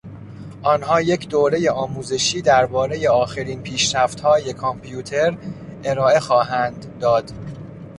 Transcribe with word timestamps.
آنها 0.63 1.01
یک 1.01 1.29
دورهی 1.29 1.69
آموزشی 1.69 2.41
دربارهی 2.41 3.07
آخرین 3.07 3.61
پیشرفتهای 3.61 4.53
کامپیوتر 4.53 5.37
ارائه 5.83 6.19
خواهند 6.19 6.85
داد. 6.99 7.31